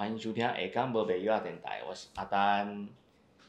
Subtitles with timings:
[0.00, 2.88] 欢迎收听下港无北亚电台，我是阿丹。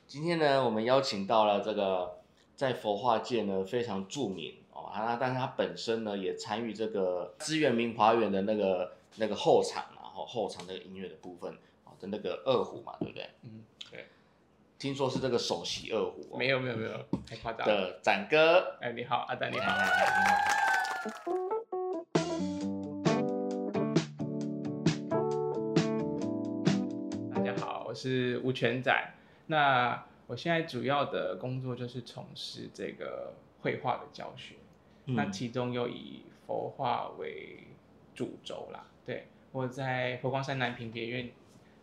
[0.05, 2.20] 今天呢，我们邀请到了这个
[2.58, 11.54] 在佛画界呢非常著名哦，啊，但是他本身呢也参与这个资源明华园的那个那个后场，然后后场那个音乐的部分
[11.86, 13.29] 哦的那个二胡嘛，对不对？
[13.43, 14.07] 嗯，对。
[14.77, 16.91] 听说是这个首席二胡、哦，没有没有没有，
[17.25, 17.73] 太夸张了。
[17.73, 18.75] 的展哥。
[18.81, 19.68] 哎，你好，阿丹你好。
[19.68, 20.70] 大
[28.41, 29.13] 我是吴全仔。
[29.47, 34.55] 那我现在主要的工作就是从事这个绘画的教学，
[35.05, 37.68] 那其中又以佛画为
[38.16, 38.85] 主轴啦。
[39.05, 41.30] 对，我在佛光山南平别院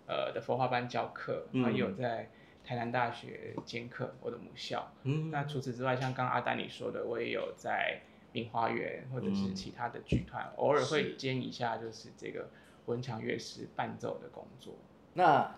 [0.06, 2.28] 呃的佛画班教课，然后也有在
[2.64, 4.92] 台南大学兼课，我的母校。
[5.04, 8.00] 嗯那除此之外，像刚刚阿丹你说的，我也有在
[8.32, 12.48] 明花园或者是其他的剧团，偶尔会兼一下就是这个
[12.86, 14.74] 文强乐师伴奏的工作。
[15.14, 15.54] 那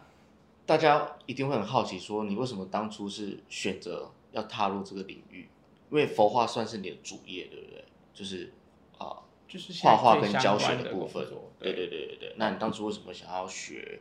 [0.66, 5.48] 大家一定会很好奇，说你为什么当初是选择要踏入这个领域？
[5.90, 7.84] 因为佛画算是你的主业，对不对？
[8.14, 8.52] 就是
[8.98, 9.16] 啊、
[9.48, 11.26] 就是画画跟教学的部分。
[11.58, 12.34] 对对对对对。
[12.36, 14.00] 那你当初为什么想要学？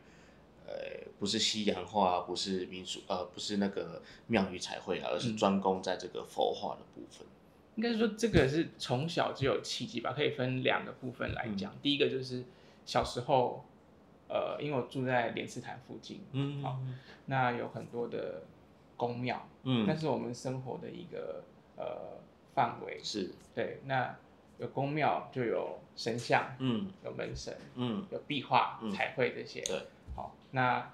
[0.72, 0.76] 呃，
[1.18, 7.26] 不是西洋画，不是民俗，呃，不是那个庙宇彩绘啊，而是嗯专攻在这个佛画的部分。
[7.74, 11.74] 应该说这个是从小就有契机吧，可以分两个部分来嗯讲。
[11.82, 12.44] 第一个就是
[12.86, 13.64] 小时候，
[14.32, 16.78] 呃，因为我住在莲池潭附近，嗯好
[17.26, 18.44] 那有很多的
[18.96, 21.42] 宫庙，那嗯，是我们生活的一个
[21.76, 22.20] 呃
[22.54, 23.00] 范围。
[23.02, 24.16] 是，对，那
[24.58, 29.60] 有宫庙就有神像，嗯有门神，嗯有壁画、嗯彩绘这些。
[29.62, 30.92] 对，好，那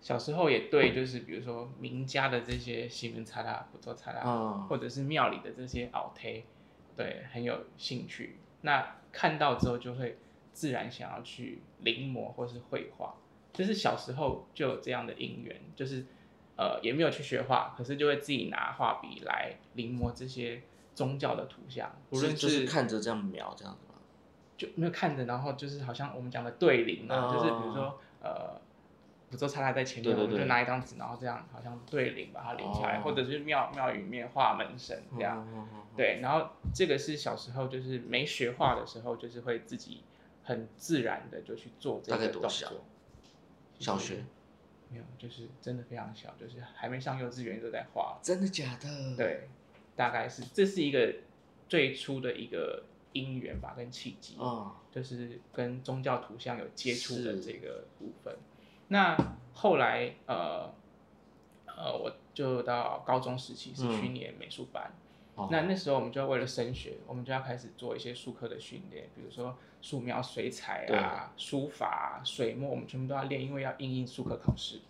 [0.00, 6.44] 小时候也对，就是比如说名家的这些西门擦啦、不做擦啦，啊或者是庙里的这些奥贴，
[6.96, 8.36] 对，很有兴趣。
[8.60, 10.18] 那看到之后就会
[10.54, 13.14] 自然想要去临摹或是绘画，
[13.52, 16.06] 就是小时候就有这样的因缘，就是
[16.56, 20.62] 呃也没有去学画，可是就会自己拿画笔来临摹这些
[20.94, 23.98] 宗教的图像，无论是就是看着这样描这样子吗？
[24.56, 28.60] 就没有看着，然后就是好像我们讲的对临啊，哦就是比如说呃，
[29.28, 35.44] 福州插在在前面，我们就拿一张纸，然后这样好像对联把它连起来，哦或者是庙庙宇里面画门神这样。
[35.96, 40.04] 对，然后这个是小时候就是没学画的时候，就是会自己
[40.44, 42.84] 很自然的就去做这大概个动多小作。
[43.80, 44.24] 小学
[44.88, 48.18] 没有，就是真的非常小，就是还没上幼稚园就在画。
[48.22, 49.48] 真的假的？，对，
[49.96, 51.12] 大概是这是一个
[51.68, 54.36] 最初的一个因缘吧，跟契机。
[54.38, 58.36] 啊，就是跟宗教图像有接触的是这个部分。
[58.88, 59.16] 那
[59.52, 60.72] 后来呃
[61.66, 64.94] 呃，我就到高中时期是嗯去年美术班，
[65.34, 74.80] 哦那那时候我们就要为了升学，我们就要开始做一些术科的训练，比如说素描、水彩啊、书法、水墨，我们全部都要练，因为要应应术科考试。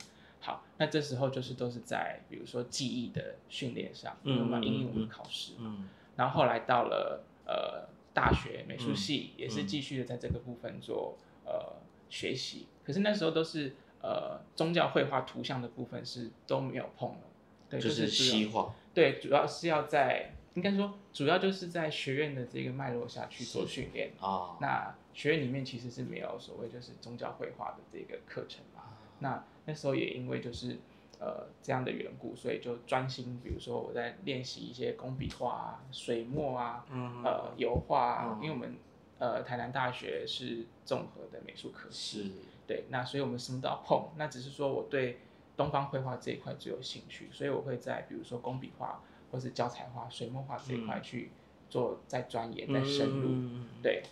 [0.41, 5.55] 好，那这时候就是都是在比如说记忆的训练上，因为我们要应应我们的考试。
[5.59, 11.75] 嗯然后后来到了呃大学美术系，也是嗯继续的在这个部分做呃
[12.09, 12.69] 学习。
[12.85, 17.23] 可是那时候都是呃宗教绘画图像的部分是都没有碰了，
[17.69, 24.13] 对，就是西画，对，主要是要在应该说主要就是在学院的这个脉络下去做训练。
[24.21, 28.83] 啊，那学院里面其实是没有所谓就是宗教绘画的这个课程嘛。
[29.21, 30.77] 那那时候也因为就是
[31.19, 38.77] 呃这样的缘故，所以就专心，比如说我在练习一些工笔画啊、水墨啊、嗯呃油画啊，嗯因为我们
[39.19, 42.31] 呃台南大学是综合的美术科系，是
[42.67, 44.11] 对，那所以我们什么都要碰。
[44.17, 45.19] 那只是说我对
[45.57, 51.31] 东方绘画这一块最有兴趣，所以我会在比如说工笔画或是教材画、水墨画这一块去
[51.69, 53.29] 做再钻研、再深入。
[53.31, 53.69] 嗯。
[53.83, 54.03] 对，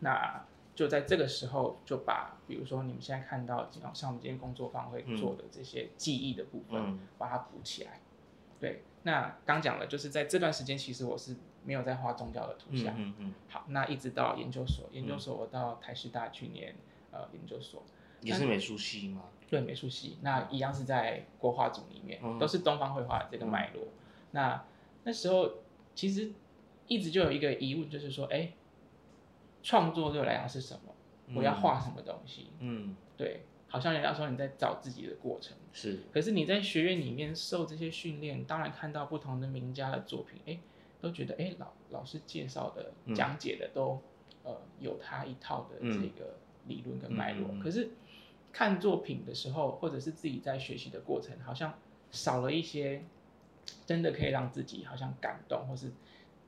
[0.00, 0.44] 那
[0.74, 6.98] 就在这个时候就把，比如说你们现在看到，像我们今天工作坊会做的这些记忆的部分，嗯。
[7.16, 8.00] 把它补起来。
[8.58, 12.94] 对，那刚讲了，就是在这段时间，其实我是没有在画宗教的图嗯像。
[12.96, 16.74] 嗯嗯，好，那一直到研究所，研究所我到台师大去念
[17.10, 17.82] 呃研究所，
[18.22, 19.24] 也是美术系吗？
[19.48, 22.38] 对美术系，那一样是在国画组里面，嗯。
[22.38, 23.84] 都是东方绘画的这个脉络。
[24.32, 24.64] 那
[25.04, 25.50] 那时候
[25.94, 26.32] 其实
[26.88, 28.52] 一直就有一个疑问，就是说，哎，
[29.62, 30.80] 创作对我来讲是什么？
[31.34, 32.50] 我要画什么东西？
[32.60, 36.00] 嗯，对，好像人家说你在找自己的过程，是。
[36.12, 40.58] 可是你在学院里面受这些训练，当然看到不同的名家的作品，哎，
[41.00, 43.14] 都觉得哎老老师介绍的、嗯。
[43.14, 44.00] 讲解的都
[44.42, 46.36] 呃有他一套的这个
[46.66, 47.90] 理论跟脉络，可是
[48.56, 51.74] 看作品的时候，或者是自己在学习的过程，好像
[52.10, 53.02] 少了一些
[53.84, 55.92] 真的可以让自己好像感动，或是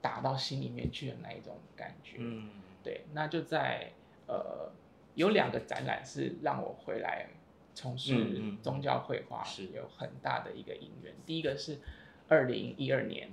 [0.01, 2.17] 打到心里面去的那一种感觉。
[2.19, 2.49] 嗯
[2.83, 3.93] 对，那就在
[4.27, 4.73] 呃
[5.17, 7.27] 有两个展览是让我回来
[7.75, 9.45] 从事宗教绘画
[9.75, 11.15] 有很大的一个因缘。
[11.27, 11.79] 第一个是
[12.27, 13.29] 二零一二年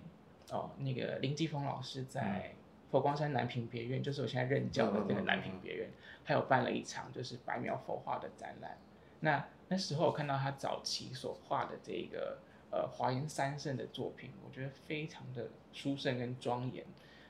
[0.51, 2.54] 哦，那个林继峰老师在
[2.96, 5.90] 佛光山南屏别院，就是我现在任教的这个南屏别院，
[6.24, 8.78] 他有办了一场就是白描佛画的展览。
[9.20, 12.38] 那那时候我看到他早期所画的这个
[12.72, 16.86] 呃华严三圣的作品，我觉得非常的殊胜跟庄严。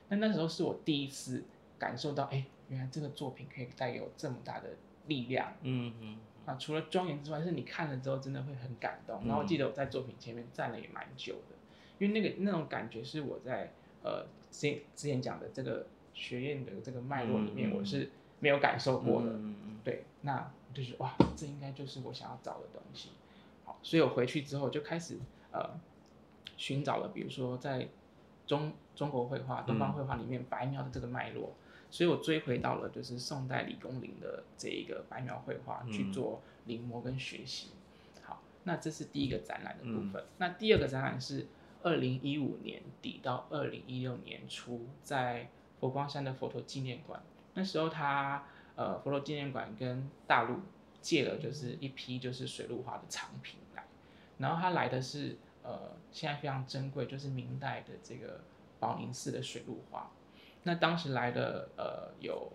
[0.08, 1.42] 那那时候是我第一次
[1.80, 4.68] 感受到，哎，原来这个作品可以带有这么大的
[5.08, 5.52] 力量。
[5.62, 6.18] 嗯嗯。
[6.44, 9.20] 啊，除了庄严之外，是你看了之后真的会很感动。
[9.26, 11.56] 然后我记得我在作品前面站了也蛮久的，
[11.98, 13.72] 因为那个那种感觉是我在
[14.04, 14.24] 呃
[14.56, 18.10] 之前之前讲的这个学院的这个脉络里面，我是
[18.40, 19.38] 没有感受过的。
[19.84, 23.10] 对，那就是哇，这应该就是我想要找的东西。
[23.64, 25.18] 好，所以我回去之后就开始
[25.52, 25.78] 呃
[26.56, 27.88] 寻找了，比如说在。
[28.46, 31.50] 中中国绘画、东方绘画里面白描的这个脉络，
[31.90, 37.70] 所以我追回到了就是宋代李公麟的这一个白描绘画去做临摹跟学习。
[38.22, 40.24] 好，那这是第一个展览的部分。
[40.38, 41.48] 那第二个展览是
[41.86, 45.48] 二零一五年底到二零一六年初，在
[45.78, 47.22] 佛光山的佛陀纪念馆。
[47.54, 48.44] 那时候他
[48.74, 50.56] 呃佛陀纪念馆跟大陆
[51.00, 53.84] 借了就是一批就是水陆画的藏品来，
[54.38, 55.36] 然后他来的是。
[55.68, 58.40] 呃，现在非常珍贵，就是明代的这个
[58.78, 60.12] 宝宁寺的水陆画。
[60.62, 62.52] 那当时来的呃有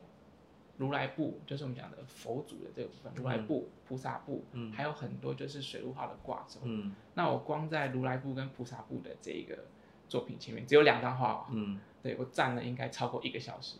[0.81, 6.60] 如来部，就是我们讲的佛祖的这个部分，如来部、菩萨部，嗯，还有很多就是水陆画的挂轴。
[6.63, 9.66] 嗯，那我光在如来部跟菩萨部的这个
[10.10, 13.78] 作品前面，只有两张画，嗯，对我站了应该超过一个小时，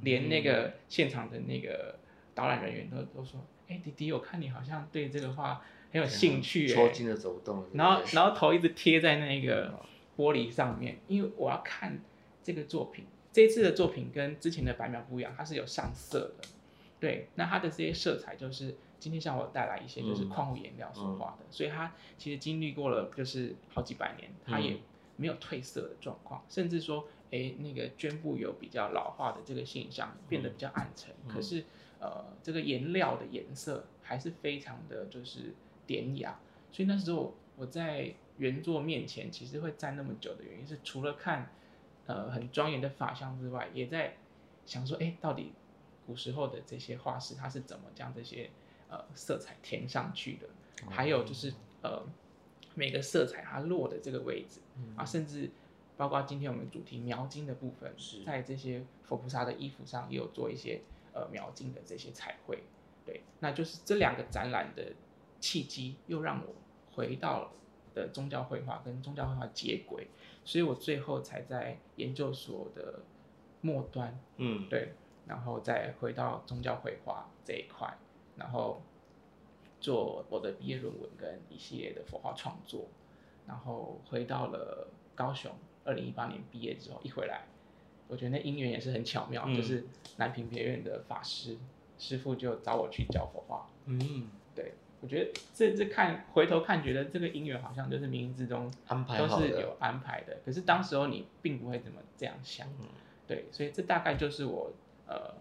[0.00, 1.98] 连那个现场的那个
[2.34, 5.62] 导览人员都都说，哎，弟弟，我看你好像对这个画。
[5.90, 9.72] 很有兴趣，抽筋的走动，然后然后头一直贴在那个
[10.18, 11.98] 玻璃上面，因为我要看
[12.42, 13.06] 这个作品。
[13.32, 16.48] 这次的作品跟之前的白描不一样，它是有上色的。
[17.00, 24.76] 对，那它的这些色彩就是今天向我带来一些就是矿物颜料所画的，所以它其实经历过了就是好几百年，它也
[25.16, 31.64] 没有褪色的状况，甚至说，哎，那个绢布有比较老化的这个现象，变得比较暗沉，可是
[32.00, 35.54] 呃，这个颜料的颜色还是非常的就是。
[35.88, 36.38] 典雅，
[36.70, 41.50] 所以那时候我在原作面前其实会站那么久的原因是，除了看
[42.08, 44.16] 呃很庄严的法相之外，也在
[44.66, 45.52] 想说，哎，到底
[46.04, 48.50] 古时候的这些画师他是怎么将这些
[48.88, 50.48] 呃色彩填上去的？
[50.90, 52.02] 还有就是呃
[52.74, 54.60] 每个色彩它落的这个位置
[54.96, 55.48] 啊，甚至
[55.96, 57.94] 包括今天我们主题描金的部分，
[58.26, 60.80] 在这些佛菩萨的衣服上也有做一些
[61.12, 62.64] 呃描金的这些彩绘，
[63.06, 64.92] 对，那就是这两个展览的。
[65.40, 66.52] 契机又让我
[66.90, 67.52] 回到
[67.94, 70.08] 的宗教绘画跟宗教绘画接轨，
[70.48, 73.00] 所以我最后才在研究所的
[73.60, 74.94] 末端，嗯，对，
[75.26, 77.98] 然后再回到宗教绘画这一块，
[78.34, 78.80] 然后
[79.78, 82.86] 做我的毕业论文跟一系列的佛画创作，
[83.46, 85.52] 然后回到了高雄，
[85.84, 87.44] 二零一八年毕业之后一回来，
[88.08, 89.84] 我觉得那因缘也是很巧妙，就是
[90.16, 91.58] 南平别院的法师
[91.98, 94.72] 师傅就找我去教佛画，嗯，对。
[95.00, 100.36] 我觉得这这看回头看，觉得这个姻缘好像就是冥冥之中安排都是有安排的。
[100.44, 102.66] 可是当时候你并不会怎么这样想，
[103.28, 104.72] 对，所以这大概就是我
[105.06, 105.34] 呃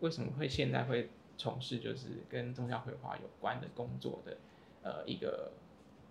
[0.00, 1.08] 为什么会现在会
[1.38, 4.36] 从事就是跟宗教绘画有关的工作的
[4.82, 5.52] 呃一个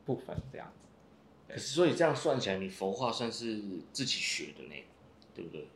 [0.03, 1.53] 部分这样子。
[1.53, 3.61] 可是所以这样算起来，你佛画算是
[3.93, 4.83] 自己学的呢，
[5.35, 5.67] 对不对？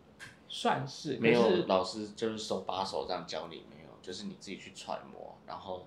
[0.49, 5.85] 算是没有老师就是手把手这样教你，没有，就是你自己去揣摩，然后。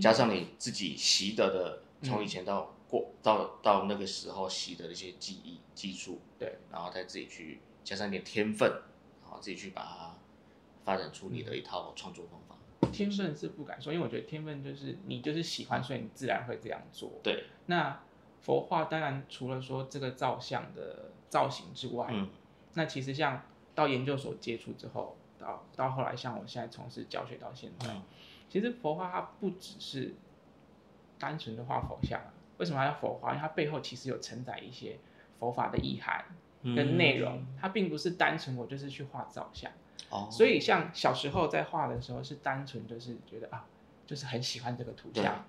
[0.00, 8.68] 加上你自己习得的，从以前到过到到那个时候习得的一些记忆技术，对，然后再自己去加上一点天分，
[9.22, 10.14] 然后自己去把它
[10.84, 12.56] 发展出你的一套创作方法。
[12.92, 17.10] 天分是不敢说，因为我觉得天分就是你就是喜欢，所以你自然会这样做。
[17.22, 17.44] 对。
[17.66, 18.02] 那
[18.40, 22.28] 佛画当然除了说这个造像的造型之外，嗯，
[22.74, 23.42] 那其实像
[23.74, 27.96] 到研究所接触之后，到到后来像我现在从事教学到现在。
[28.48, 30.14] 其实佛画它不只是
[31.18, 32.20] 单纯的画佛像，
[32.58, 33.30] 为什么要佛画？
[33.30, 34.98] 因为它背后其实有承载一些
[35.38, 36.24] 佛法的意涵
[36.62, 39.70] 跟内容，它并不是单纯我就是去画造像。
[40.10, 40.28] 哦。
[40.30, 43.66] 所以像小时候在画的时候，是单纯就是觉得啊，
[44.06, 45.44] 就是很喜欢这个图像，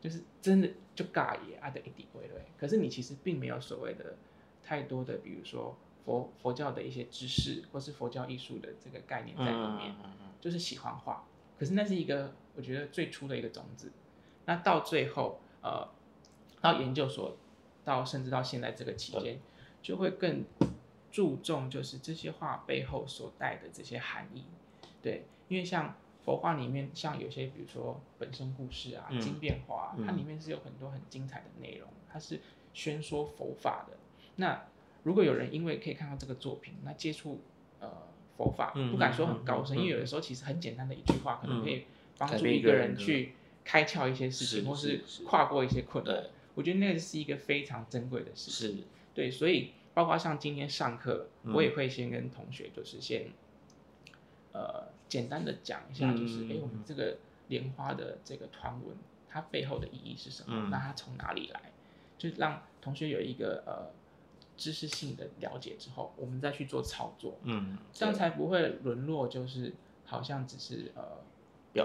[0.00, 2.46] 就是真的就尬也啊的一滴归类。
[2.58, 4.16] 可是你其实并没有所谓的
[4.62, 9.94] 太多的，比如说佛佛教的一些知识，或是佛教艺术的这个概念在里面，
[10.40, 11.24] 就是喜欢画。
[11.60, 13.92] 可是那是一个我觉得最初的一个种子，
[14.46, 15.86] 那到最后呃，
[16.62, 17.36] 到研究所，
[17.84, 19.38] 到甚至到现在这个期间，
[19.82, 20.42] 就会更
[21.10, 24.44] 注重就是这些话背后所带的这些含义，
[25.02, 32.40] 对，因为像佛佛画里面，像有些比如说本身故事啊、经变化，它里面是有很多很精彩的内容，它是
[32.72, 33.96] 宣说佛法的。
[34.36, 34.64] 那
[35.02, 37.40] 如果有人因为可以看到这个作品，那接触
[37.80, 37.90] 呃
[38.40, 41.84] 佛法，不敢说很高深，因为有的时候其实很简单的一句话，可能可以
[42.16, 43.34] 帮助一个人去
[43.66, 46.24] 开窍一些事情，或是跨过一些困难。
[46.54, 48.84] 我觉得那个是一个非常珍贵的事情。
[49.14, 53.26] 对，所以包括像今天上课，我也会先跟同学就是先
[54.52, 57.18] 呃简单的讲一下，就是哎我们这个
[57.48, 58.96] 莲花的这个团文，
[59.28, 60.68] 它背后的意义是什么？
[60.70, 61.60] 那它从哪里来？
[62.16, 63.99] 就让同学有一个呃。
[64.60, 69.72] 知识性的了解之后，我们再去做操作，嗯，这样才不会沦落，就是
[70.04, 71.02] 好像只是呃，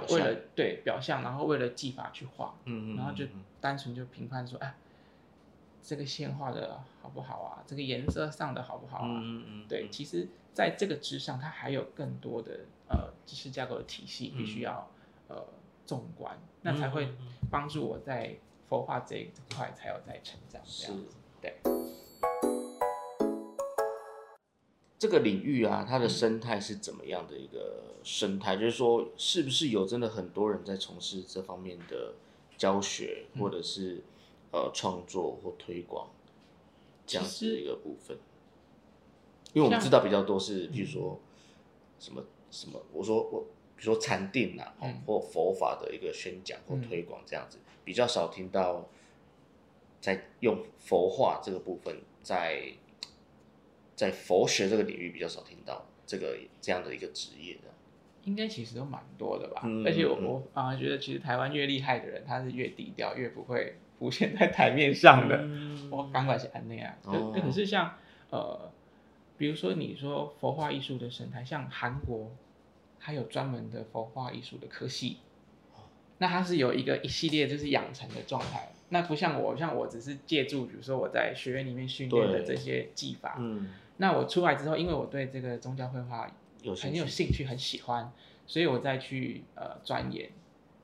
[0.10, 3.26] 为了对表象，然后为了技法去画，嗯然后就
[3.62, 4.76] 单纯就评判说，哎，
[5.82, 7.64] 这个线画的好不好啊？
[7.66, 9.22] 这个颜色上的好不好啊？
[9.24, 14.86] 嗯嗯，对，其实在这个之上，它还有更多的呃知识架构的体系，必须要
[15.30, 15.42] 呃
[15.86, 17.16] 纵观，那才会
[17.50, 18.36] 帮助我在
[18.68, 21.56] 佛画这一块才有在成长，这样子，对。
[24.98, 28.56] 这个领域啊，它的生态是怎么样的一个生态？
[28.56, 32.14] 就是说，是不是有真的很多人在从事这方面的
[32.58, 34.02] 教学，或者是
[34.52, 36.10] 呃创作或推广
[37.06, 38.18] 这样子的一个部分？
[39.52, 41.20] 因为我们知道比较多是，比如说
[42.00, 43.42] 什么什么，我说我
[43.76, 44.74] 比如说禅定啊，
[45.06, 48.88] 或佛法的一个宣讲或推广这样子，比较少听到
[50.00, 52.74] 在用佛画这个部分在。
[53.96, 57.62] 在佛学这个领域比较少听到这个这样的一个职业的，
[58.26, 59.62] 应该其实都蛮多的吧。
[59.86, 65.48] 而且我我反而觉得，其实台湾越厉害的人，他是越低调，越不会浮现在台面上的。
[65.90, 67.96] 我刚管是安内啊，就可是像
[68.30, 68.70] 呃，
[69.38, 72.32] 比如说你说佛画艺术的神态，像韩国，
[73.00, 75.18] 它有专门的佛画艺术的科系，
[76.18, 78.74] 那它是有一个一系列就是养成的状态。
[78.90, 83.70] 那不像我，像我只是借助，比如说我在学院里面训练的这些技法，嗯。
[83.98, 86.30] 那我出来之后，因为我对这个宗教绘画
[86.82, 88.12] 很有兴趣，很喜欢，
[88.46, 90.30] 所以我再去呃钻研。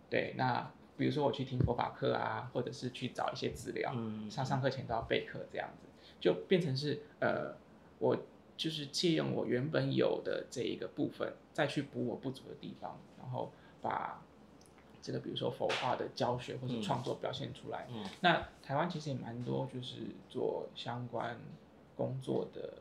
[0.09, 3.93] 对，那比如说我去听佛法课啊，或者是去找一些资料，
[4.29, 5.87] 上上课前都要备课，这样子
[6.19, 7.55] 就变成是呃，
[7.99, 8.17] 我
[8.55, 13.51] 就是借用我原本有的这一个部分，再去补我不足的地方，然后
[13.81, 14.21] 把
[15.01, 17.87] 这个比如说佛画的教学或者创作表现出来。
[18.21, 21.37] 那台湾其实也蛮多，就是做相关
[21.97, 22.75] 工作的。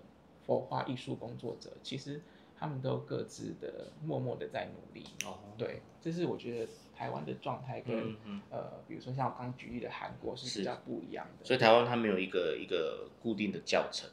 [0.51, 2.21] 佛画艺术工作者，其实
[2.59, 5.07] 他们都各自的默默的在努力。
[5.25, 8.17] 哦，对，这是我觉得台湾的状态跟
[8.51, 11.45] 呃，比如说像我刚举例的韩国是比较不一样的。
[11.45, 14.11] 所以台湾它没有一个一个固定的教程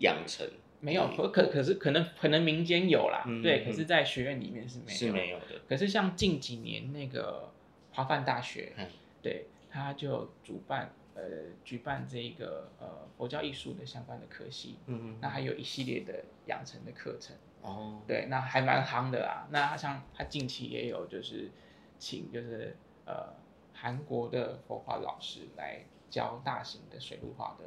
[0.00, 0.46] 养成，
[0.80, 1.08] 没有。
[1.16, 3.64] 可可可是可能可能民间有啦，对。
[3.64, 5.62] 可是，在学院里面是没有是没有的。
[5.66, 7.50] 可是像近几年那个
[7.92, 8.74] 华范大学，
[9.22, 10.92] 对，他就主办。
[11.16, 11.22] 呃，
[11.64, 19.48] 举办这个呃佛教艺术的相关的科系，嗯那还有一系列的养成的课程，哦，对，那还蛮夯的啦。
[19.50, 21.50] 那像他近期也有就是
[21.98, 23.32] 请就是呃
[23.72, 25.80] 韩国的佛画老师来
[26.10, 27.64] 教大型的水陆画的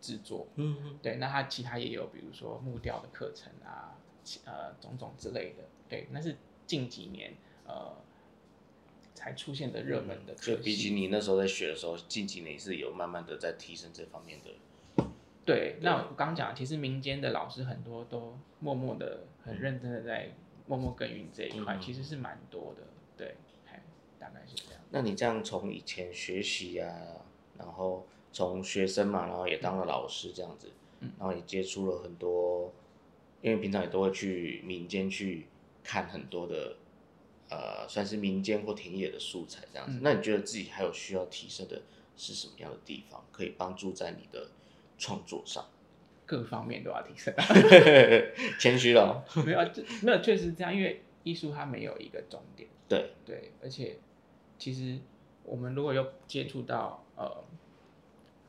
[0.00, 3.96] 制作，嗯嗯，对，那他其他也有比如说木雕的课程啊，
[4.44, 7.32] 呃种种之类的，对，那是近几年
[7.66, 7.96] 呃。
[9.16, 15.04] 才出现的热门的，就比起你那时候在学的时候，近几年是有慢慢的在提升这方面的。
[15.44, 20.30] 对，那我刚讲，其实民间的老师很多都默默的、很认真的在
[20.66, 22.82] 默默耕耘这一块，其实是蛮多的。
[23.16, 23.36] 对，
[24.20, 24.82] 大概是这样。
[24.90, 26.92] 那你这样从以前学习啊，
[27.56, 30.70] 然后从学生嘛，然后也当了老师这样子，
[31.00, 32.72] 然后也接触了很多，
[33.40, 35.46] 因为平常也都会去民间去
[35.82, 36.76] 看很多的。
[37.48, 40.00] 呃，算是民间或田野的素材这样子。
[40.02, 41.80] 那你觉得自己还有需要提升的
[42.16, 44.48] 是什么样的地方，可以帮助在你的
[44.98, 45.64] 创作上？
[46.26, 47.32] 各方面都要提升。
[48.58, 49.60] 谦虚了， 没有，
[50.02, 50.74] 没有，确实这样。
[50.74, 52.68] 因为艺术它没有一个终点。
[52.88, 53.96] 对对，而且
[54.58, 54.98] 其实
[55.44, 57.44] 我们如果有接触到呃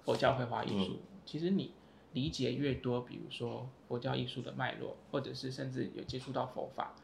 [0.03, 1.71] 佛教绘画艺术，其实你
[2.13, 6.95] 理解越多，比如说佛教艺术的脉络，或者是甚至有接触到佛法。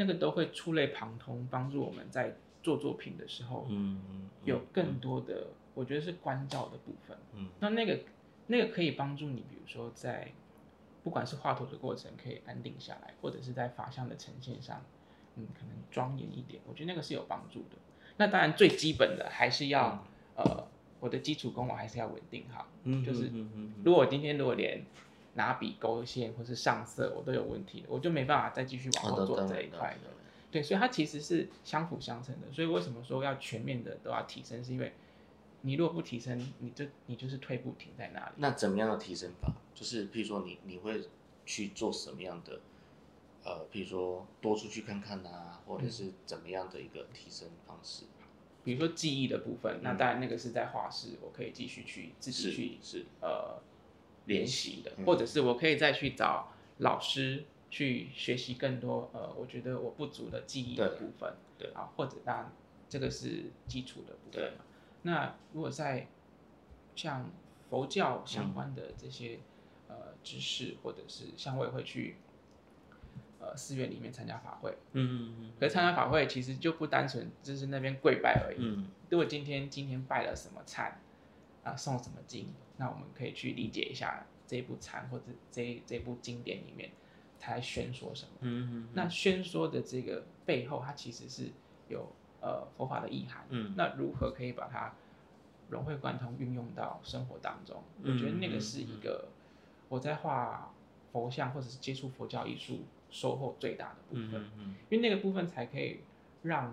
[0.00, 7.18] 那个都会触类旁通，帮助我们在做作品的时候，嗯，有更多的，我觉得是关照的部分。
[7.34, 8.00] 嗯，那那个
[8.46, 10.32] 那个可以帮助你，比如说在
[11.04, 14.82] 不管是画图的过程可以安定下来，或者是在法相的呈现上，
[15.36, 17.76] 嗯，可能庄严一点，我觉得那个是有帮助的。
[18.16, 20.02] 那当然最基本的还是要，
[20.34, 20.66] 呃，
[20.98, 22.66] 我的基础功我还是要稳定好。
[22.84, 23.30] 嗯，就是
[23.84, 24.82] 如果今天如果连
[25.34, 30.10] 拿笔勾线或是上色，我都有问题，我就没办法再继续往后做这一块的。
[30.50, 32.52] 对，所以它其实是相辅相成的。
[32.52, 34.62] 所以为什么说要全面的都要提升？
[34.64, 34.92] 是因为
[35.62, 38.32] 你如果不提升，你就你就是退步停在那里。
[38.36, 39.52] 那怎么样的提升法？
[39.74, 41.02] 就是譬如说你你会
[41.46, 42.60] 去做什么样的？
[43.42, 48.04] 呃，譬如说多出去看看啊，或者是怎么样的一个提升方式？
[48.62, 53.58] 比如说记忆的部分，那当然那个是在画室，我可以继续去自己去是呃
[54.26, 62.52] 练习的，或者是我可以再去找老师去学习更多呃，我觉得我不足的记忆的部分，对啊，或者当然
[62.88, 64.64] 这个是基础的部分嘛。
[65.02, 66.08] 那如果在
[66.94, 67.30] 像
[67.68, 69.40] 佛教相关的这些
[69.88, 72.16] 呃知识，或者是像我也会去。
[73.42, 78.58] 呃，寺院里面参加法会，嗯嗯可是参加法会其实就不单纯就是那边跪拜而已。
[78.60, 78.86] 嗯。
[79.08, 80.92] 如果今天今天拜了什么忏，
[81.64, 86.90] 啊，诵什么经，那我们可以去理解一下这部禅或者这这部经典里面
[87.38, 88.32] 它在宣说什么。
[88.40, 88.88] 嗯嗯。
[88.94, 91.50] 那宣说的这个背后，它其实是
[91.88, 92.06] 有
[92.40, 93.44] 呃佛法的意涵。
[93.50, 93.74] 嗯。
[93.76, 94.94] 那如何可以把它
[95.68, 97.82] 融会贯通运用到生活当中？
[98.02, 99.28] 我觉得那个是一个
[99.88, 100.72] 我在画
[101.12, 102.80] 佛像或者是接触佛教艺术。
[103.12, 104.40] 收获最大的部分，
[104.88, 105.98] 因为那个部分才可以
[106.42, 106.72] 让，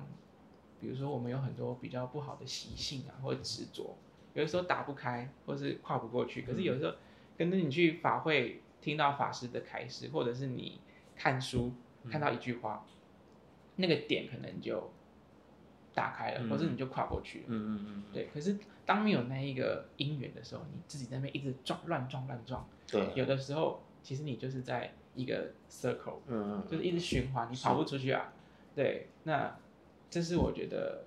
[0.80, 3.96] 比如说我们有很多比较不好的习性啊，或者执着，
[4.38, 6.44] 有的时候打不开，或是跨不过去。
[6.44, 6.96] 可是有时候
[7.38, 10.80] 跟着你去法会，听到法师的开示，或者是你
[11.16, 11.74] 看书
[12.10, 12.86] 看到一句话，
[13.76, 14.92] 那个点可能就
[15.94, 17.46] 打开了，或者你就跨过去了。
[17.48, 18.04] 嗯嗯嗯。
[18.14, 22.68] 对，可是当没有那一个因缘的时候，你自己在那边一直撞乱撞乱撞。
[22.88, 23.12] 对。
[23.16, 24.94] 有的时候，其实你就是在。
[25.18, 28.32] 一个 circle，嗯嗯，就是一直循环，你跑不出去啊。
[28.76, 29.58] 对，那
[30.12, 31.06] 这是我觉得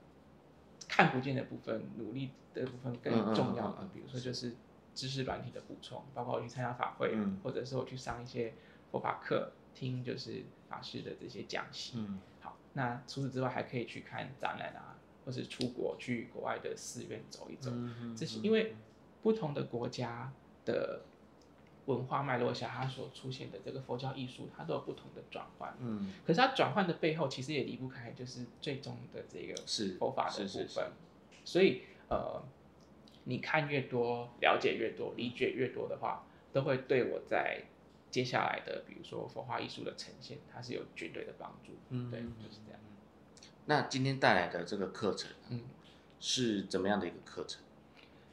[0.91, 3.89] 看不见的部分，努力的部分更重要的。
[3.95, 4.57] 比如说，就是
[4.93, 8.53] 知识软体的补充，包括我去参加法会，或者是我去上一些
[8.91, 11.93] 佛法课，听就是法师的这些讲习。
[11.97, 17.71] 嗯，好，那除此之外，还可以去看展览啊，或是出国去国外的寺院走一走。
[17.73, 18.75] 嗯这是因为
[19.23, 20.33] 不同的国家
[20.65, 21.03] 的。
[21.87, 25.75] 文化脉络下，它所出现的这个佛教艺术，它都有不同的转换。
[25.81, 30.93] 嗯，可是它转换的背后，其实也离不开就是最终的这个是佛法的部分。
[31.45, 32.43] 所以，呃，
[33.25, 37.65] 你看越多，了解越多，理解越多的话，都会对我在
[38.11, 41.73] 接下来的，比如说佛画艺术的呈现，它是有绝对的帮助。
[41.89, 42.81] 嗯，对，就是这样。
[43.67, 45.63] 那今天带来的这个课程，嗯，
[46.21, 47.63] 是怎么样的一个课程？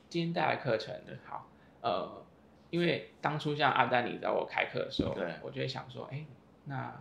[0.10, 0.94] 今天带来课程，
[1.26, 1.50] 好，
[1.82, 2.24] 呃。
[2.70, 6.26] 因为当初像阿丹你找我开课的时候，对我就会想说，哎，
[6.66, 6.94] 那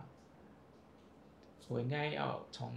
[1.67, 2.73] 我应该要从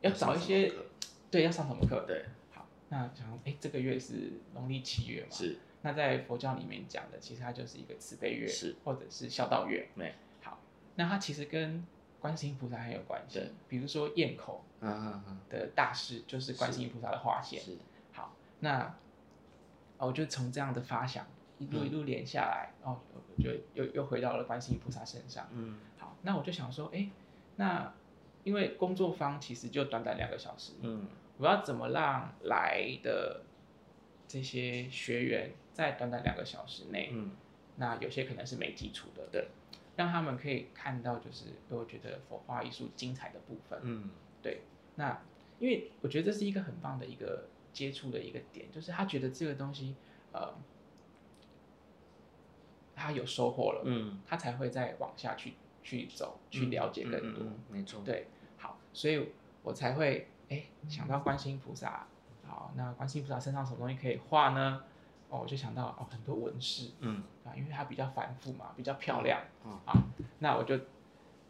[0.00, 0.72] 要找一些，
[1.30, 2.04] 对，要上什么课？
[2.06, 5.28] 对，好，那想，哎，这个月是农历七月嘛？
[5.30, 5.56] 是。
[5.82, 9.88] 那在佛教里面讲的，其实它就是一个慈悲月，是，或者是孝道月。
[9.96, 10.14] 对。
[10.42, 10.58] 好，
[10.96, 11.86] 那它其实跟
[12.20, 13.40] 观世音菩萨很有关系。
[13.68, 14.64] 比如说咽口，
[15.48, 17.60] 的大师就是观世音菩萨的化现。
[17.60, 17.78] 是。
[18.12, 18.94] 好，那
[19.98, 21.26] 我就从这样的发想。
[21.62, 22.98] 一路一路连下来，哦，
[23.38, 25.48] 就又又回到了观世音菩萨身上。
[25.52, 27.08] 嗯，好，那我就想说，哎，
[27.56, 27.94] 那
[28.42, 31.06] 因为工作方其实就短短两个小时，嗯，
[31.38, 33.42] 我要怎么让来的
[34.26, 37.30] 这些学员在短短两个小时内，嗯，
[37.76, 39.48] 那有些可能是没基础的，对，
[39.94, 44.10] 让他们可以看到就是我觉得佛画艺术精彩的部分，嗯，
[44.42, 44.62] 对，
[44.96, 45.22] 那
[45.60, 49.94] 因为我觉得这是一个很棒的一个接触的一个点，就是他觉得这个东西，
[50.32, 50.52] 呃。
[52.94, 59.30] 他有收获了，嗯，他才会再往下去去走，去了解更多，没错，对，好，所以
[59.62, 62.06] 我才会哎想到观世音菩萨，
[62.46, 64.82] 好，那观世音菩萨身上什么东西可以画呢？
[65.28, 69.92] 哦，我就想到哦很多纹饰，嗯，啊，因为它比较繁复嘛，比较漂亮，嗯，啊，
[70.38, 70.78] 那我就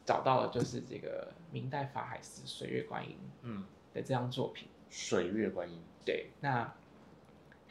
[0.04, 3.64] 找到了就是这个明代法海寺水月观音，嗯。
[3.94, 6.72] 的这张作品，水月观音，对，那。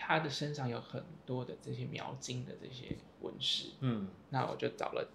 [0.03, 5.07] 他的身上有很多的这些描金的这些纹饰，嗯，那我就找了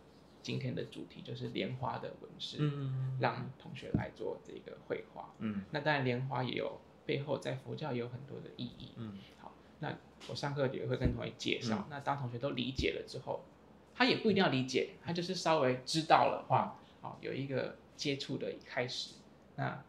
[0.42, 9.92] 今天的主题，就是莲花的纹饰，嗯，让同学来做这个绘画，嗯，那当然莲花也有背后在佛教也有很多的意义，嗯，好，那
[10.28, 13.40] 我上课也会跟同学介绍，那当同学都理解了之后，
[13.92, 19.16] 他也不一定要理解，他就是稍微知道了话，好，有一个接触的开始，
[19.56, 19.82] 那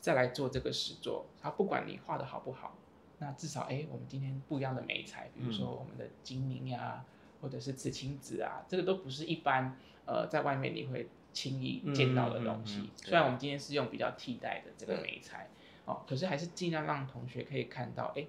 [0.00, 2.74] 再来做这个实作，他不管你画的好不好。
[3.20, 7.04] 那至少，哎，我们今天不一样的美材，比如说我们的金银呀，
[7.40, 9.76] 或者是紫青紫啊，这个都不是一般
[10.06, 12.90] 呃在外面你会轻易见到的东西。
[12.96, 15.48] 虽然我们今天是用比较替代的这个美材，
[15.84, 18.24] 哦，可是还是尽量让同学可以看到，哎，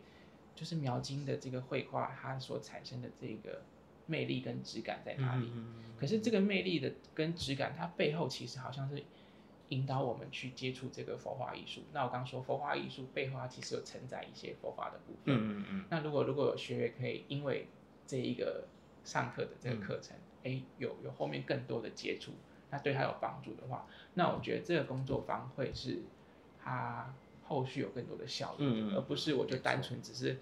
[0.55, 3.61] 就是描金的这个绘画它所产生的这个
[4.07, 5.51] 魅力跟质感在哪里。
[5.99, 9.03] 可是这个魅力的跟质感，它背后其实好像是
[9.69, 11.81] 引导我们去接触这个佛画艺术。
[11.93, 15.35] 那我刚说佛画艺术背后它其实有承载一些佛法的部分。
[15.35, 15.85] 嗯嗯嗯。
[15.89, 17.67] 那如果如果有学员可以因为
[18.05, 18.65] 这一个
[19.03, 22.31] 上课的这个课程，哎，有有后面更多的接触，
[22.69, 25.99] 那对他有帮助的话，那我觉得这个工作坊会是
[26.61, 30.37] 他后续有更多的效益，而不是我就单纯只是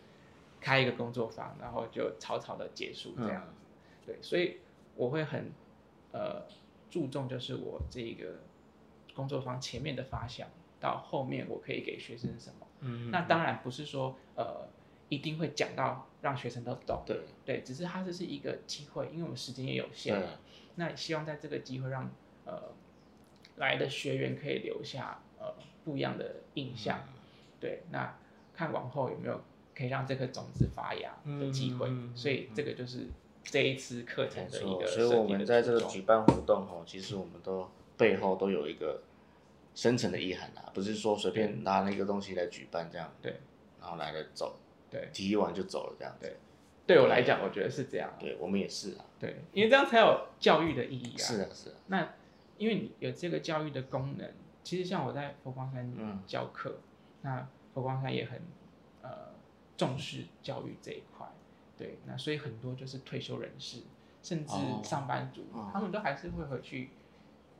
[0.59, 3.65] 开一个工作坊，然后就草草的结束这样子。
[4.05, 4.57] 对，所以
[4.95, 5.51] 我会很
[6.11, 6.43] 呃
[6.89, 8.39] 注重，就是我这个
[9.17, 10.47] 工作坊前面的发想，
[10.79, 12.67] 到后面我可以给学生什么。
[12.81, 13.11] 嗯。
[13.11, 14.67] 那当然不是说呃
[15.09, 17.03] 一定会讲到让学生都懂。
[17.05, 17.21] 对。
[17.43, 20.21] 对，只是它这是一个机会，因为我们时间也有限。
[20.75, 22.09] 那希望在这个机会让
[22.45, 22.71] 呃
[23.55, 26.99] 来的学员可以留下呃不一样的印象，
[27.59, 28.15] 对，那
[28.53, 29.41] 看往后有没有
[29.75, 33.07] 可以让这颗种子发芽的机会，所以这个就是
[33.43, 34.85] 这一次课程的一个。
[34.85, 39.01] 所以我们在这个举办活动哦，其实我们都背后都有一个
[39.77, 43.39] 深层的意涵啊，不是说随便拿那个东西来举办这样，对，
[43.79, 44.57] 然后来了走，
[44.89, 46.35] 对，提完就走了这样，对。
[46.87, 48.11] 对我来讲，我觉得是这样。
[48.17, 49.05] 对我们也是啊。
[49.19, 51.19] 对，因为这样才有教育的意义啊。
[51.19, 51.75] 是啊，是啊。
[51.87, 52.13] 那
[52.57, 54.27] 因为你有这个教育的功能，
[54.63, 56.79] 其实像我在佛光山教课，
[57.21, 58.41] 那佛光山也很
[59.03, 59.09] 呃
[59.75, 61.27] 重视教育这一块。
[61.77, 63.81] 对，那所以很多就是退休人士，
[64.23, 66.89] 甚至上班族，他们都还是会回去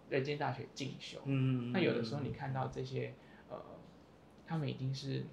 [0.09, 1.19] 人间大学进修。
[1.25, 1.71] 嗯。
[1.71, 3.13] 那有的时候你看到这些
[3.49, 3.59] 呃，
[4.45, 5.25] 他们已经是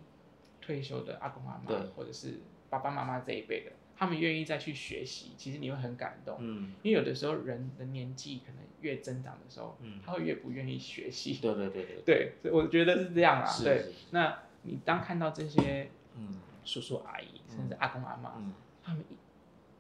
[0.61, 3.73] 退休的阿公阿妈，或者是爸爸妈妈这一辈的。
[3.97, 18.33] 他们愿意再去学习，其实你会很感动，嗯，因为有的时候人的年纪可能越增长的时候，嗯，他会越不愿意学习，对对对对， 对，所以我觉得是这样啊，对，那你当看到这些，嗯，叔叔阿姨甚至阿公阿妈，
[18.83, 19.05] 他们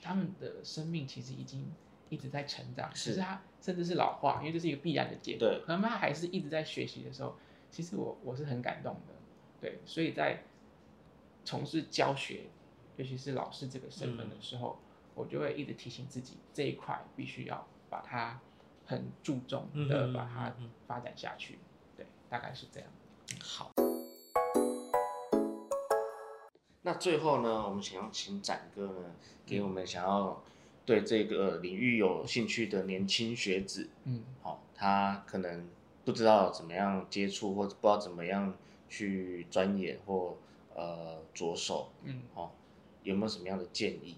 [0.01, 1.73] 他们的生命其实已经
[2.15, 7.35] 一直在成长，是他甚至是老化，因为这是一个必然的结果，可能他还是一直在学习的时候，
[7.71, 9.15] 其实我我是很感动的，
[9.61, 10.45] 对，所以在
[11.45, 12.45] 从事教学。
[12.97, 14.79] 尤其是老师这个身份的时候，
[15.17, 18.39] 我就会一直提醒自己这一块必须要把它
[18.87, 20.55] 很注重的把它
[20.87, 21.59] 发展下去。
[21.97, 22.89] 对，大概是这样。
[23.43, 23.73] 好。
[26.83, 30.41] 那最后呢，我们想要请展哥呢，给我们想要
[30.87, 35.69] 对这个领域有兴趣的年轻学子，嗯，好，他可能
[36.05, 38.57] 不知道怎么样接触，或者不知道怎么样
[38.89, 40.37] 去钻研或
[40.75, 42.55] 呃着手，嗯，好。
[43.03, 44.17] 有没有什么样的建议？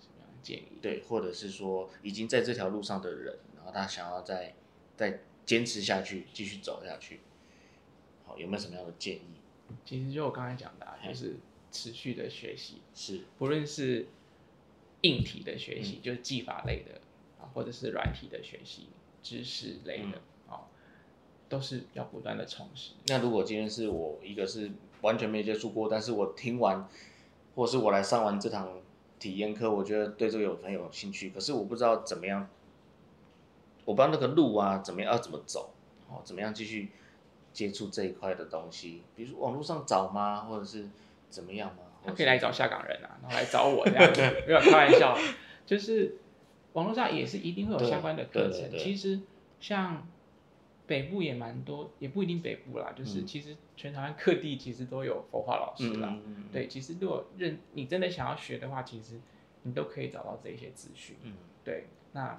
[0.00, 0.78] 什么样的建议？
[0.80, 4.54] 对，或者是说已经在这条路上的人，然后他想要再
[4.96, 7.20] 再坚持下去，继续走下去，
[8.24, 9.36] 好，有没有什么样的建议？
[9.84, 11.36] 其实就我刚才讲的，就是
[11.70, 14.06] 持续的学习，是，不论是
[15.02, 17.00] 硬体的学习，就是技法类的
[17.40, 18.88] 啊，或者是软体的学习，
[19.22, 20.66] 知识类的啊，
[21.48, 22.94] 都是要不断的充实。
[23.06, 26.88] 那如果今天是我一个是完全没接触过，但是我听完。
[27.54, 28.80] 或是我来上完这堂
[29.18, 32.48] 体验课，我觉得对这个有很有兴趣，可是我不知道怎么样，
[33.84, 35.74] 我不知道那个路啊怎么样要怎么走，
[36.08, 36.92] 哦，怎么样继续
[37.52, 40.88] 接触这一块的东西，比如网络上找吗，或者是
[41.28, 41.82] 怎么样吗？
[42.04, 45.16] 他可以来找下岗人啊，然后来找我这样子， 没有开玩笑，
[45.64, 46.16] 就是
[46.72, 49.20] 网络上也是一定会有相关的课程，其实
[49.60, 50.06] 像。
[50.84, 56.18] 北部也蛮多，也不一定北部啦，就是其实全台湾各地其实都有佛画老师啦。
[56.52, 59.18] 对，其实如果认你真的想要学的话，其实
[59.62, 61.16] 你都可以找到这些资讯。
[61.22, 61.34] 嗯，
[61.64, 62.38] 对，那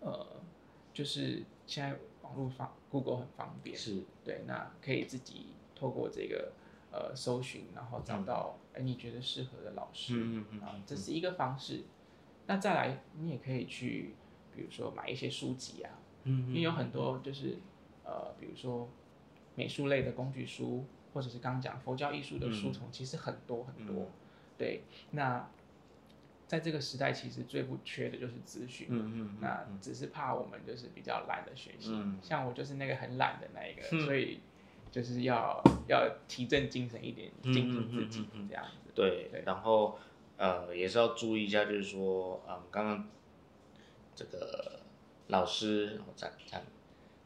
[0.00, 0.26] 呃，
[0.94, 6.52] 就是现在网络方 Google 很方便，是对，那可以自己透过这个
[6.92, 11.82] 呃搜寻，然后找到哎你觉得适合的老师，嗯嗯啊，这是一个方式。
[12.46, 14.14] 那再来，你也可以去，
[14.54, 15.90] 比如说买一些书籍啊。
[16.24, 17.58] 嗯，因为有很多就是，
[18.04, 18.88] 呃，比如说
[19.54, 24.08] 美术类的工具书，或者是刚刚讲佛教艺术的书丛，其实很多很多。
[24.58, 25.48] 对，那
[26.46, 28.86] 在这个时代，其实最不缺的就是资讯。
[28.90, 29.36] 嗯嗯。
[29.40, 34.40] 那只是怕我们就是比较懒的学习，像我就是那个很懒的那一个，所以
[34.92, 38.92] 就是要要提振精神一点，精进自己这样子。
[38.94, 39.98] 对，然后
[40.36, 43.08] 呃也是要注意一下，就是说，嗯，刚刚
[44.14, 44.78] 这个。
[45.28, 46.62] 老师展展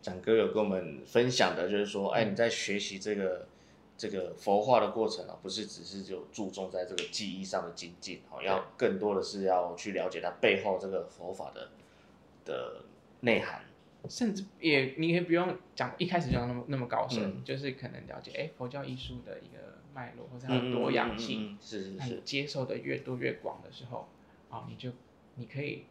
[0.01, 3.49] 展哥有跟我们分享的，就是说，哎，你在学习这个
[3.97, 11.71] 这个佛化的过程啊，不是只是就注重在这个技艺上的精进，哦，要更多的是要去了解它背后这个佛法的
[12.45, 12.83] 的
[13.21, 13.65] 内涵，
[14.09, 24.09] 甚至也你也不用讲一开始就那么那么高深，就是可能了解哎佛教艺术的一个脉络或者它的多样性，是是是，接受的越多越广的时候，
[24.51, 24.90] 啊，你就
[25.35, 25.85] 你可以。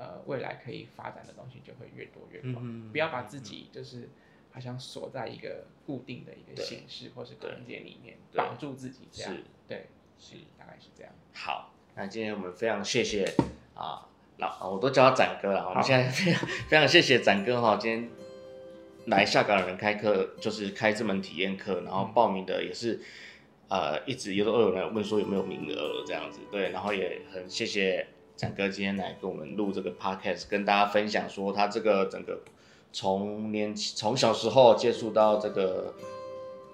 [0.00, 4.08] 呃，未来可以发展的东西就会越多越广，不要把自己就是
[4.52, 9.34] 好像锁在一个固定的一个对形式或是空间里面，对绑住自己这样。
[9.34, 9.42] 是。
[9.66, 10.36] 对，是。
[10.56, 11.12] 大概是这样。
[11.34, 13.24] 好，那今天我们非常谢谢
[13.74, 14.07] 啊
[14.38, 15.68] 老，我都叫他展哥了。
[15.68, 18.08] 我们现在 非常非常谢谢展哥哈，今天
[19.06, 23.00] 来下岗人开课，就是开这门体验课，然后报名的也是。
[23.70, 32.40] 呃，一直也都有人问说有没有名额这样子，对，然后也很谢谢展哥今天来跟我们录这个 podcast，跟大家分享说他这个整个
[32.94, 35.92] 从年从小时候接触到这个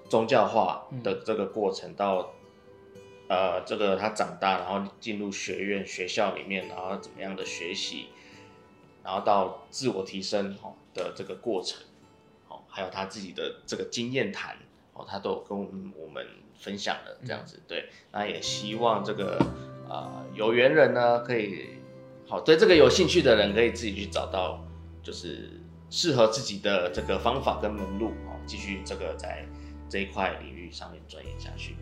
[0.09, 2.33] 宗教化的这个过程到
[3.27, 8.09] 呃，这个他长大，然后进入学院、学校里面，然后怎么样的学习，
[9.03, 11.83] 然后到自我提升哦的这个过程，
[12.49, 14.57] 哦，还有他自己的这个经验谈
[14.93, 15.59] 哦，他都有跟
[15.97, 17.63] 我们分享了这样子。
[17.67, 19.39] 对，那也希望这个
[19.89, 21.79] 呃有缘人呢，可以
[22.29, 24.63] 好对这个有兴趣的人，可以自己去找到
[25.03, 29.47] 就是适合自己的这个方法跟门路哦，继续这个在
[29.89, 31.75] 这一块领域上面钻研下去。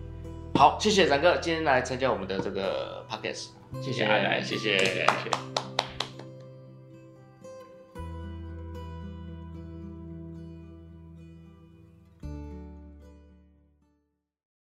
[0.54, 3.46] 好，谢谢展哥今天来参加我们的这个 podcast，
[3.82, 5.71] 谢谢阿来，谢谢谢谢谢。